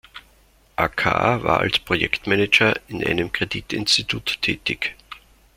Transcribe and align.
Acar 0.79 1.43
war 1.43 1.59
als 1.59 1.77
Projektmanager 1.77 2.73
in 2.87 3.05
einem 3.05 3.31
Kreditinstitut 3.31 4.41
tätig. 4.41 4.95